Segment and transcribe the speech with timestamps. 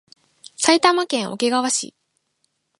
[0.57, 1.93] 埼玉県桶川市